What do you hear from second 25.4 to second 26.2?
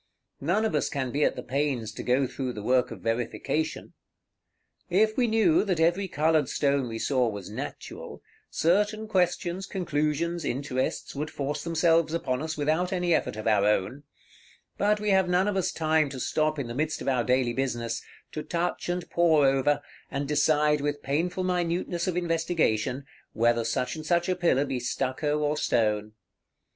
or stone.